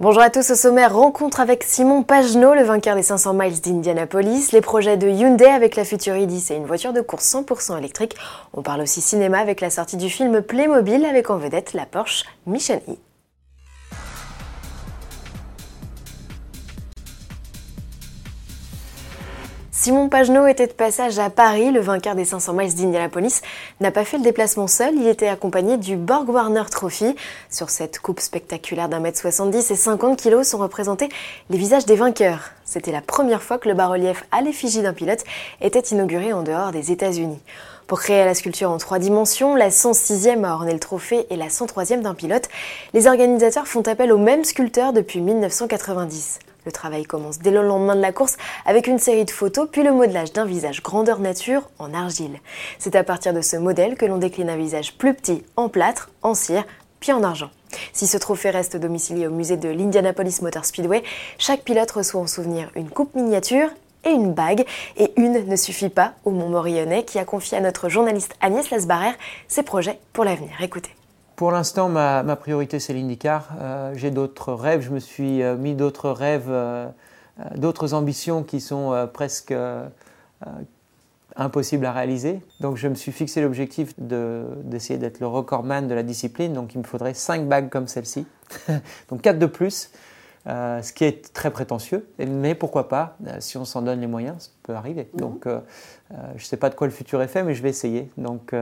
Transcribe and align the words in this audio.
Bonjour 0.00 0.22
à 0.22 0.30
tous 0.30 0.50
au 0.50 0.54
sommaire, 0.54 0.94
rencontre 0.94 1.40
avec 1.40 1.62
Simon 1.62 2.02
Pagenaud, 2.02 2.54
le 2.54 2.62
vainqueur 2.62 2.96
des 2.96 3.02
500 3.02 3.34
miles 3.34 3.60
d'Indianapolis, 3.60 4.50
les 4.50 4.62
projets 4.62 4.96
de 4.96 5.06
Hyundai 5.06 5.44
avec 5.44 5.76
la 5.76 5.84
future 5.84 6.14
i10 6.14 6.54
et 6.54 6.56
une 6.56 6.64
voiture 6.64 6.94
de 6.94 7.02
course 7.02 7.34
100% 7.34 7.76
électrique. 7.76 8.16
On 8.54 8.62
parle 8.62 8.80
aussi 8.80 9.02
cinéma 9.02 9.40
avec 9.40 9.60
la 9.60 9.68
sortie 9.68 9.98
du 9.98 10.08
film 10.08 10.40
Playmobil 10.40 11.04
avec 11.04 11.28
en 11.28 11.36
vedette 11.36 11.74
la 11.74 11.84
Porsche 11.84 12.24
Mission 12.46 12.80
E. 12.88 13.09
Simon 19.82 20.10
Pagenaud 20.10 20.46
était 20.46 20.66
de 20.66 20.74
passage 20.74 21.18
à 21.18 21.30
Paris. 21.30 21.70
Le 21.70 21.80
vainqueur 21.80 22.14
des 22.14 22.26
500 22.26 22.52
miles 22.52 22.74
d'Indianapolis 22.74 23.40
n'a 23.80 23.90
pas 23.90 24.04
fait 24.04 24.18
le 24.18 24.22
déplacement 24.22 24.66
seul. 24.66 24.94
Il 24.94 25.06
était 25.06 25.26
accompagné 25.26 25.78
du 25.78 25.96
Borg 25.96 26.28
Warner 26.28 26.64
Trophy. 26.70 27.16
Sur 27.48 27.70
cette 27.70 27.98
coupe 27.98 28.20
spectaculaire 28.20 28.90
d'un 28.90 29.00
mètre 29.00 29.18
70 29.18 29.70
et 29.70 29.76
50 29.76 30.20
kilos 30.20 30.46
sont 30.46 30.58
représentés 30.58 31.08
les 31.48 31.56
visages 31.56 31.86
des 31.86 31.96
vainqueurs. 31.96 32.50
C'était 32.66 32.92
la 32.92 33.00
première 33.00 33.42
fois 33.42 33.56
que 33.56 33.70
le 33.70 33.74
bas-relief 33.74 34.22
à 34.32 34.42
l'effigie 34.42 34.82
d'un 34.82 34.92
pilote 34.92 35.24
était 35.62 35.80
inauguré 35.80 36.34
en 36.34 36.42
dehors 36.42 36.72
des 36.72 36.92
États-Unis. 36.92 37.40
Pour 37.86 38.00
créer 38.00 38.26
la 38.26 38.34
sculpture 38.34 38.70
en 38.70 38.76
trois 38.76 38.98
dimensions, 38.98 39.54
la 39.54 39.70
106e 39.70 40.44
a 40.44 40.52
orné 40.52 40.74
le 40.74 40.78
trophée 40.78 41.26
et 41.30 41.36
la 41.36 41.48
103e 41.48 42.02
d'un 42.02 42.12
pilote, 42.12 42.50
les 42.92 43.06
organisateurs 43.06 43.66
font 43.66 43.88
appel 43.88 44.12
au 44.12 44.18
même 44.18 44.44
sculpteur 44.44 44.92
depuis 44.92 45.22
1990. 45.22 46.38
Le 46.64 46.72
travail 46.72 47.04
commence 47.04 47.38
dès 47.38 47.50
le 47.50 47.62
lendemain 47.62 47.96
de 47.96 48.00
la 48.00 48.12
course 48.12 48.36
avec 48.66 48.86
une 48.86 48.98
série 48.98 49.24
de 49.24 49.30
photos 49.30 49.68
puis 49.70 49.82
le 49.82 49.92
modelage 49.92 50.32
d'un 50.32 50.44
visage 50.44 50.82
grandeur 50.82 51.18
nature 51.18 51.68
en 51.78 51.94
argile. 51.94 52.38
C'est 52.78 52.96
à 52.96 53.04
partir 53.04 53.32
de 53.32 53.40
ce 53.40 53.56
modèle 53.56 53.96
que 53.96 54.06
l'on 54.06 54.18
décline 54.18 54.50
un 54.50 54.56
visage 54.56 54.96
plus 54.96 55.14
petit 55.14 55.44
en 55.56 55.68
plâtre, 55.68 56.10
en 56.22 56.34
cire, 56.34 56.64
puis 57.00 57.12
en 57.12 57.22
argent. 57.22 57.50
Si 57.92 58.06
ce 58.06 58.18
trophée 58.18 58.50
reste 58.50 58.76
domicilié 58.76 59.26
au 59.26 59.30
musée 59.30 59.56
de 59.56 59.68
l'Indianapolis 59.68 60.42
Motor 60.42 60.64
Speedway, 60.64 61.02
chaque 61.38 61.62
pilote 61.62 61.90
reçoit 61.90 62.20
en 62.20 62.26
souvenir 62.26 62.70
une 62.74 62.90
coupe 62.90 63.14
miniature 63.14 63.68
et 64.04 64.10
une 64.10 64.32
bague. 64.32 64.64
Et 64.96 65.12
une 65.16 65.46
ne 65.46 65.56
suffit 65.56 65.88
pas 65.88 66.14
au 66.24 66.30
Mont 66.30 66.48
Morillonnais 66.48 67.04
qui 67.04 67.18
a 67.18 67.24
confié 67.24 67.58
à 67.58 67.60
notre 67.60 67.88
journaliste 67.88 68.34
Agnès 68.40 68.70
Lasbarère 68.70 69.14
ses 69.48 69.62
projets 69.62 69.98
pour 70.12 70.24
l'avenir. 70.24 70.50
Écoutez. 70.60 70.90
Pour 71.40 71.52
l'instant, 71.52 71.88
ma, 71.88 72.36
priorité, 72.36 72.78
c'est 72.80 72.92
l'IndyCar. 72.92 73.48
Euh, 73.58 73.94
j'ai 73.96 74.10
d'autres 74.10 74.52
rêves. 74.52 74.82
Je 74.82 74.90
me 74.90 74.98
suis 74.98 75.42
euh, 75.42 75.56
mis 75.56 75.74
d'autres 75.74 76.10
rêves, 76.10 76.50
euh, 76.50 76.86
d'autres 77.56 77.94
ambitions 77.94 78.42
qui 78.42 78.60
sont 78.60 79.08
presque 79.14 79.54
impossibles 81.36 81.86
à 81.86 81.92
réaliser. 81.92 82.42
Donc, 82.60 82.76
je 82.76 82.88
me 82.88 82.94
suis 82.94 83.10
fixé 83.10 83.40
l'objectif 83.40 83.94
d'essayer 83.98 84.98
d'être 84.98 85.18
le 85.20 85.28
recordman 85.28 85.88
de 85.88 85.94
la 85.94 86.02
discipline. 86.02 86.52
Donc, 86.52 86.74
il 86.74 86.78
me 86.80 86.84
faudrait 86.84 87.14
5 87.14 87.48
bagues 87.48 87.70
comme 87.70 87.88
celle-ci. 87.88 88.26
Donc, 89.08 89.22
4 89.22 89.38
de 89.38 89.46
plus. 89.46 89.92
ce 90.44 90.92
qui 90.92 91.04
est 91.04 91.32
très 91.32 91.50
prétentieux, 91.50 92.06
mais 92.18 92.54
pourquoi 92.54 92.90
pas, 92.90 93.16
si 93.38 93.56
on 93.56 93.64
s'en 93.64 93.80
donne 93.80 94.02
les 94.02 94.06
moyens, 94.06 94.42
ça 94.42 94.50
peut 94.62 94.74
arriver. 94.74 95.08
Mhm. 95.14 95.20
Donc, 95.20 95.44
je 95.46 96.12
ne 96.34 96.38
sais 96.38 96.58
pas 96.58 96.68
de 96.68 96.74
quoi 96.74 96.86
le 96.86 96.92
futur 96.92 97.22
est 97.22 97.28
fait, 97.28 97.42
mais 97.44 97.54
je 97.54 97.62
vais 97.62 97.70
essayer. 97.70 98.10
Donc, 98.18 98.52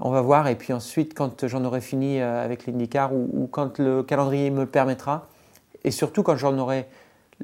on 0.00 0.10
va 0.10 0.20
voir. 0.20 0.48
Et 0.48 0.54
puis 0.54 0.72
ensuite, 0.72 1.14
quand 1.14 1.46
j'en 1.46 1.64
aurai 1.64 1.80
fini 1.80 2.20
euh, 2.20 2.44
avec 2.44 2.66
l'IndyCar 2.66 3.12
ou, 3.12 3.48
quand 3.50 3.78
le 3.78 4.02
calendrier 4.02 4.50
me 4.50 4.60
le 4.60 4.66
permettra, 4.66 5.26
et 5.84 5.90
surtout 5.90 6.22
quand 6.22 6.36
j'en 6.36 6.56
aurai 6.58 6.86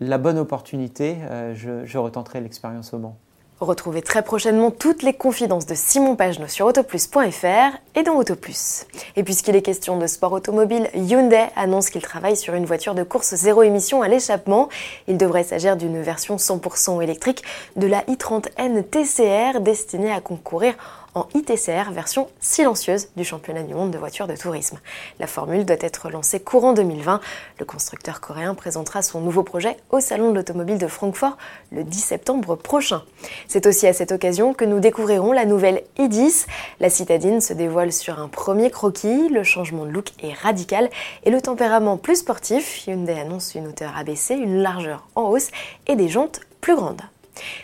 la 0.01 0.19
bonne 0.19 0.39
opportunité, 0.39 1.17
euh, 1.31 1.55
je, 1.55 1.99
retenterai 1.99 2.41
l'expérience 2.41 2.93
au 2.95 2.99
Mans. 2.99 3.17
Retrouvez 3.61 4.03
très 4.03 4.23
prochainement 4.23 4.73
toutes 4.73 5.05
les 5.05 5.15
confidences 5.15 5.65
de 5.65 5.77
Simon 5.77 6.17
Pagenaud 6.17 6.49
sur 6.49 6.67
autoplus.fr 6.67 7.79
et 7.95 8.03
dans 8.03 8.17
Autoplus. 8.17 8.85
Et 9.15 9.23
puisqu'il 9.23 9.55
est 9.55 9.63
question 9.63 9.97
de 9.97 10.09
sport 10.09 10.33
automobile, 10.33 10.91
Hyundai 10.93 11.47
annonce 11.55 11.89
qu'il 11.89 12.03
travaille 12.03 12.37
sur 12.37 12.55
une 12.55 12.67
voiture 12.67 12.97
de 12.97 13.05
course 13.05 13.37
zéro 13.37 13.63
émission 13.63 14.03
à 14.03 14.09
l'échappement. 14.09 14.69
Il 15.07 15.17
devrait 15.17 15.45
s'agir 15.45 15.77
d'une 15.77 16.03
version 16.03 16.35
100% 16.35 17.01
électrique 17.01 17.45
de 17.77 17.87
la 17.87 18.03
i30N 18.03 18.83
TCR 18.83 19.61
destinée 19.61 20.13
à 20.13 20.21
concourir 20.21 20.75
en 21.15 21.27
ITCR 21.35 21.91
version 21.93 22.29
silencieuse 22.41 23.09
du 23.17 23.25
championnat 23.25 23.63
du 23.63 23.75
monde 23.75 23.91
de 23.91 23.99
voitures 23.99 24.27
de 24.27 24.37
tourisme. 24.37 24.79
La 25.19 25.27
formule 25.27 25.65
doit 25.65 25.77
être 25.81 26.11
lancée 26.11 26.41
courant 26.41 26.73
2020. 26.73 27.21
Le 27.59 27.65
constructeur 27.65 28.21
coréen 28.21 28.55
présentera 28.55 29.03
son 29.03 29.21
nouveau 29.21 29.43
projet 29.43 29.77
au 29.91 30.01
Salon 30.01 30.31
de 30.31 30.37
l'automobile 30.37 30.79
de 30.79 30.87
Francfort 30.87 31.37
le 31.71 31.85
10 31.85 31.99
septembre 32.01 32.57
prochain. 32.57 33.03
C'est 33.49 33.67
aussi 33.67 33.87
à 33.87 33.93
cette 33.93 34.13
occasion 34.13 34.55
que 34.55 34.65
nous 34.65 34.81
découvrirons 34.81 35.33
la 35.33 35.45
nouvelle 35.45 35.83
i10. 35.99 36.47
La 36.81 36.91
citadine 36.91 37.41
se 37.41 37.53
dévoile 37.53 37.93
sur 37.93 38.19
un 38.19 38.29
premier 38.29 38.71
croquis, 38.71 39.29
le 39.29 39.45
changement 39.45 39.85
de 39.85 39.91
look 39.91 40.09
est 40.23 40.35
radical 40.35 40.91
et 41.25 41.31
le 41.31 41.41
tempérament 41.41 41.97
plus 41.97 42.17
sportif. 42.17 42.87
Hyundai 42.87 43.19
annonce 43.19 43.55
une 43.55 43.69
hauteur 43.69 43.97
abaissée, 43.97 44.35
une 44.35 44.63
largeur 44.63 45.07
en 45.15 45.29
hausse 45.29 45.51
et 45.87 45.97
des 45.97 46.09
jantes 46.09 46.41
plus 46.61 46.77
grandes. 46.77 47.03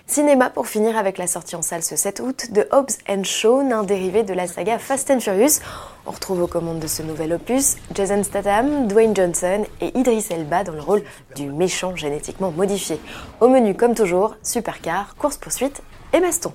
Cinéma 0.06 0.50
pour 0.50 0.66
finir 0.66 0.97
avec 0.97 1.19
la 1.19 1.26
sortie 1.26 1.56
en 1.56 1.62
salle 1.62 1.82
ce 1.82 1.97
7 1.97 2.20
août 2.20 2.53
de 2.53 2.66
Hobbs 2.72 2.98
and 3.08 3.25
Shaw, 3.25 3.60
un 3.60 3.82
dérivé 3.82 4.22
de 4.22 4.34
la 4.34 4.47
saga 4.47 4.78
Fast 4.78 5.10
and 5.10 5.20
Furious. 5.20 5.60
On 6.06 6.10
retrouve 6.10 6.42
aux 6.42 6.47
commandes 6.47 6.81
de 6.81 6.86
ce 6.86 7.03
nouvel 7.03 7.32
opus 7.32 7.76
Jason 7.94 8.22
Statham, 8.25 8.88
Dwayne 8.88 9.14
Johnson 9.14 9.64
et 9.80 9.97
Idris 9.97 10.26
Elba 10.30 10.64
dans 10.64 10.72
le 10.72 10.80
rôle 10.80 11.03
du 11.36 11.47
méchant 11.50 11.94
génétiquement 11.94 12.50
modifié. 12.50 13.00
Au 13.41 13.48
menu, 13.48 13.75
comme 13.75 13.94
toujours, 13.94 14.36
supercar, 14.42 15.14
course-poursuite 15.16 15.82
et 16.12 16.20
baston. 16.20 16.53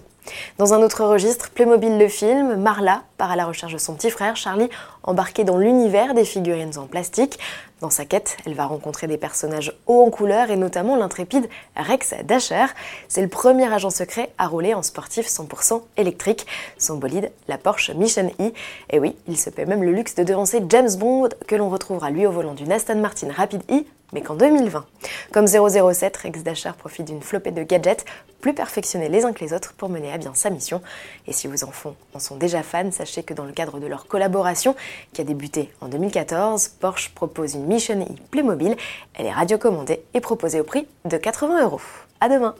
Dans 0.57 0.73
un 0.73 0.81
autre 0.81 1.03
registre, 1.05 1.51
Playmobil 1.51 1.97
le 1.97 2.07
film, 2.07 2.55
Marla 2.55 3.03
part 3.17 3.31
à 3.31 3.35
la 3.35 3.45
recherche 3.45 3.73
de 3.73 3.77
son 3.77 3.93
petit 3.93 4.09
frère 4.09 4.35
Charlie, 4.35 4.69
embarqué 5.05 5.43
dans 5.43 5.57
l'univers 5.57 6.13
des 6.13 6.25
figurines 6.25 6.77
en 6.77 6.87
plastique. 6.87 7.39
Dans 7.81 7.89
sa 7.89 8.05
quête, 8.05 8.37
elle 8.45 8.53
va 8.53 8.65
rencontrer 8.65 9.07
des 9.07 9.17
personnages 9.17 9.73
hauts 9.85 10.03
en 10.05 10.09
couleur 10.09 10.49
et 10.49 10.55
notamment 10.55 10.95
l'intrépide 10.95 11.47
Rex 11.75 12.13
Dasher. 12.23 12.65
C'est 13.07 13.21
le 13.21 13.27
premier 13.27 13.71
agent 13.71 13.89
secret 13.89 14.31
à 14.37 14.47
rouler 14.47 14.73
en 14.73 14.81
sportif 14.81 15.27
100% 15.27 15.81
électrique. 15.97 16.47
Son 16.77 16.97
bolide, 16.97 17.31
la 17.47 17.57
Porsche 17.57 17.91
Mission 17.91 18.31
E. 18.39 18.51
Et 18.89 18.99
oui, 18.99 19.15
il 19.27 19.37
se 19.37 19.49
paie 19.49 19.65
même 19.65 19.83
le 19.83 19.91
luxe 19.91 20.15
de 20.15 20.23
devancer 20.23 20.61
James 20.69 20.95
Bond, 20.97 21.29
que 21.47 21.55
l'on 21.55 21.69
retrouvera 21.69 22.09
lui 22.09 22.25
au 22.25 22.31
volant 22.31 22.53
d'une 22.53 22.71
Aston 22.71 22.99
Martin 22.99 23.31
Rapid 23.31 23.63
E 23.71 23.83
mais 24.13 24.21
qu'en 24.21 24.35
2020. 24.35 24.85
Comme 25.33 25.47
007, 25.47 26.17
Rex 26.17 26.43
Dasher 26.43 26.71
profite 26.77 27.05
d'une 27.05 27.21
flopée 27.21 27.51
de 27.51 27.63
gadgets 27.63 28.05
plus 28.39 28.53
perfectionnés 28.53 29.09
les 29.09 29.25
uns 29.25 29.33
que 29.33 29.43
les 29.43 29.53
autres 29.53 29.73
pour 29.73 29.89
mener 29.89 30.11
à 30.11 30.17
bien 30.17 30.33
sa 30.33 30.49
mission. 30.49 30.81
Et 31.27 31.33
si 31.33 31.47
vos 31.47 31.63
enfants 31.63 31.95
en 32.13 32.19
sont 32.19 32.35
déjà 32.35 32.63
fans, 32.63 32.91
sachez 32.91 33.23
que 33.23 33.33
dans 33.33 33.43
le 33.43 33.51
cadre 33.51 33.79
de 33.79 33.87
leur 33.87 34.07
collaboration, 34.07 34.75
qui 35.13 35.21
a 35.21 35.23
débuté 35.23 35.69
en 35.81 35.87
2014, 35.87 36.69
Porsche 36.79 37.11
propose 37.13 37.55
une 37.55 37.65
Mission 37.65 38.01
E 38.01 38.05
Playmobil. 38.31 38.75
Elle 39.13 39.25
est 39.25 39.31
radiocommandée 39.31 40.01
et 40.13 40.21
proposée 40.21 40.59
au 40.59 40.63
prix 40.63 40.87
de 41.05 41.17
80 41.17 41.63
euros. 41.63 41.81
À 42.19 42.29
demain! 42.29 42.55